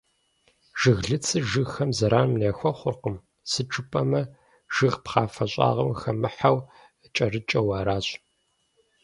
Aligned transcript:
Жыглыцыр 0.79 1.43
жыгхэм 1.51 1.89
зэран 1.97 2.31
яхуэхъуркъым, 2.49 3.15
сыту 3.49 3.71
жыпӏэмэ, 3.73 4.21
жыг 4.75 4.95
пхъафэ 5.03 5.45
щӏагъым 5.51 5.91
хэмыхьэу, 5.99 6.57
кӏэрыкӏэу 7.15 7.69
аращ. 7.79 8.07